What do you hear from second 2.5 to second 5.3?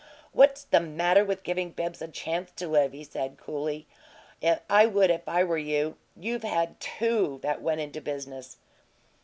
to live?" he said, coolly. "I would if